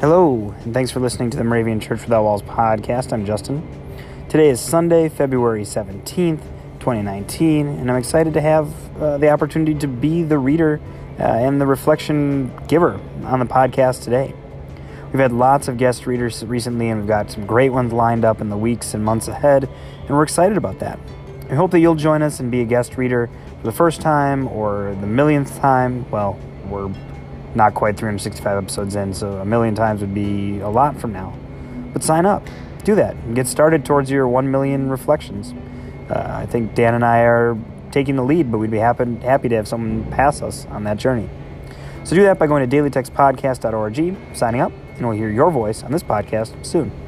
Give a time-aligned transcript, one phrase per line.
[0.00, 3.12] Hello, and thanks for listening to the Moravian Church Without Walls podcast.
[3.12, 3.66] I'm Justin.
[4.28, 6.40] Today is Sunday, February 17th,
[6.78, 8.72] 2019, and I'm excited to have
[9.02, 10.80] uh, the opportunity to be the reader
[11.18, 14.34] uh, and the reflection giver on the podcast today.
[15.06, 18.40] We've had lots of guest readers recently, and we've got some great ones lined up
[18.40, 19.64] in the weeks and months ahead,
[20.02, 21.00] and we're excited about that.
[21.50, 24.46] I hope that you'll join us and be a guest reader for the first time
[24.46, 26.08] or the millionth time.
[26.12, 26.88] Well, we're
[27.58, 31.36] not quite 365 episodes in, so a million times would be a lot from now.
[31.92, 32.46] But sign up,
[32.84, 35.52] do that, and get started towards your 1 million reflections.
[36.08, 37.58] Uh, I think Dan and I are
[37.90, 40.96] taking the lead, but we'd be happy, happy to have someone pass us on that
[40.96, 41.28] journey.
[42.04, 45.92] So do that by going to dailytextpodcast.org, signing up, and we'll hear your voice on
[45.92, 47.07] this podcast soon.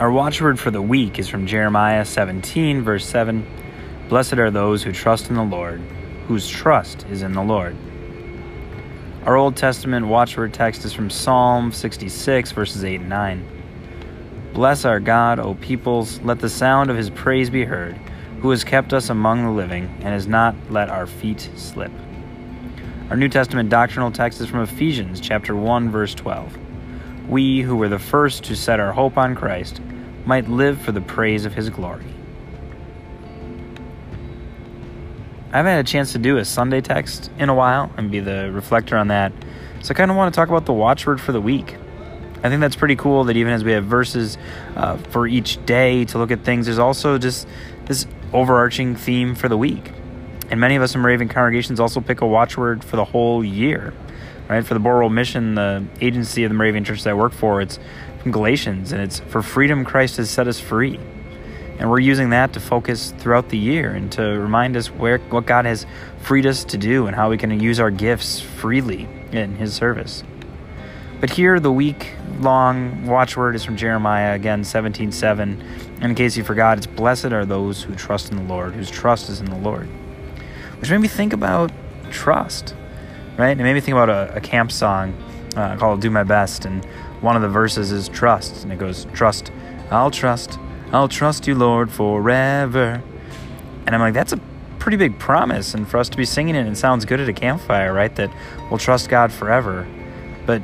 [0.00, 3.44] Our watchword for the week is from Jeremiah 17, verse 7.
[4.08, 5.80] Blessed are those who trust in the Lord,
[6.28, 7.76] whose trust is in the Lord.
[9.24, 14.52] Our Old Testament watchword text is from Psalm 66, verses 8 and 9.
[14.54, 17.96] Bless our God, O peoples, let the sound of his praise be heard,
[18.40, 21.90] who has kept us among the living and has not let our feet slip.
[23.10, 26.56] Our New Testament doctrinal text is from Ephesians chapter 1 verse 12.
[27.28, 29.82] We who were the first to set our hope on Christ
[30.28, 32.04] might live for the praise of his glory.
[35.50, 38.20] I haven't had a chance to do a Sunday text in a while and be
[38.20, 39.32] the reflector on that.
[39.80, 41.76] So I kind of want to talk about the watchword for the week.
[42.42, 44.36] I think that's pretty cool that even as we have verses
[44.76, 47.48] uh, for each day to look at things, there's also just
[47.86, 49.92] this overarching theme for the week.
[50.50, 53.94] And many of us in Moravian congregations also pick a watchword for the whole year.
[54.46, 54.64] Right?
[54.64, 57.78] For the Boral Mission, the agency of the Moravian Church that I work for, it's
[58.22, 60.98] from Galatians, and it's for freedom Christ has set us free.
[61.78, 65.46] And we're using that to focus throughout the year and to remind us where what
[65.46, 65.86] God has
[66.20, 70.24] freed us to do and how we can use our gifts freely in His service.
[71.20, 75.40] But here, the week long watchword is from Jeremiah, again, 17.7.
[75.40, 78.90] And in case you forgot, it's blessed are those who trust in the Lord, whose
[78.90, 79.88] trust is in the Lord.
[80.80, 81.72] Which made me think about
[82.10, 82.74] trust,
[83.36, 83.58] right?
[83.58, 85.12] It made me think about a, a camp song
[85.56, 86.64] uh, called Do My Best.
[86.64, 86.84] And
[87.20, 88.62] one of the verses is trust.
[88.62, 89.52] And it goes, Trust,
[89.90, 90.58] I'll trust,
[90.92, 93.02] I'll trust you, Lord, forever.
[93.86, 94.40] And I'm like, that's a
[94.78, 95.74] pretty big promise.
[95.74, 98.14] And for us to be singing it, it sounds good at a campfire, right?
[98.16, 98.30] That
[98.70, 99.86] we'll trust God forever.
[100.46, 100.62] But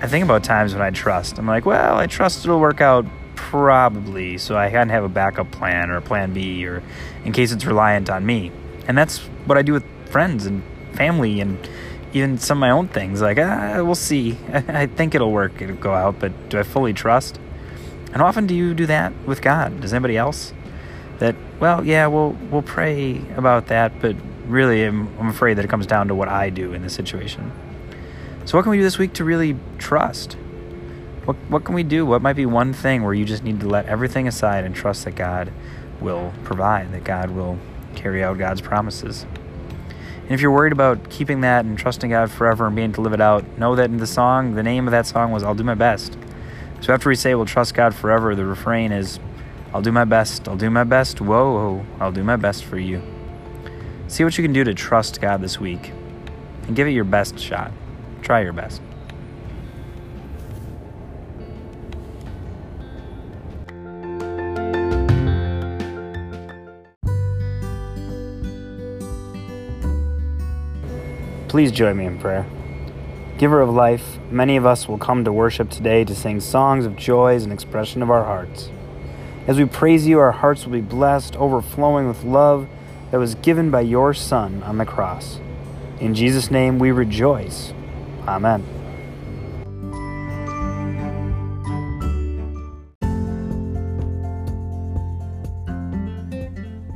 [0.00, 1.38] I think about times when I trust.
[1.38, 5.50] I'm like, well, I trust it'll work out probably, so I can have a backup
[5.50, 6.82] plan or a plan B or
[7.24, 8.52] in case it's reliant on me.
[8.86, 10.62] And that's what I do with friends and
[10.94, 11.58] family and
[12.12, 13.20] even some of my own things.
[13.20, 14.36] Like, ah, we'll see.
[14.52, 17.38] I think it'll work, it'll go out, but do I fully trust?
[18.12, 19.80] And often do you do that with God?
[19.80, 20.52] Does anybody else?
[21.18, 25.68] That, well, yeah, we'll, we'll pray about that, but really I'm, I'm afraid that it
[25.68, 27.52] comes down to what I do in this situation.
[28.44, 30.34] So, what can we do this week to really trust?
[31.26, 32.06] What, what can we do?
[32.06, 35.04] What might be one thing where you just need to let everything aside and trust
[35.04, 35.52] that God
[36.00, 37.58] will provide, that God will
[37.94, 39.26] carry out God's promises?
[40.28, 43.14] And if you're worried about keeping that and trusting God forever and being to live
[43.14, 45.64] it out, know that in the song, the name of that song was I'll Do
[45.64, 46.18] My Best.
[46.82, 49.18] So after we say we'll trust God forever, the refrain is
[49.72, 53.02] I'll do my best, I'll do my best, whoa, I'll do my best for you.
[54.06, 55.92] See what you can do to trust God this week
[56.66, 57.72] and give it your best shot.
[58.20, 58.82] Try your best.
[71.48, 72.46] Please join me in prayer.
[73.38, 76.94] Giver of life, many of us will come to worship today to sing songs of
[76.94, 78.70] joys and expression of our hearts.
[79.46, 82.68] As we praise you, our hearts will be blessed, overflowing with love
[83.10, 85.40] that was given by your Son on the cross.
[86.00, 87.72] In Jesus' name we rejoice.
[88.26, 88.66] Amen.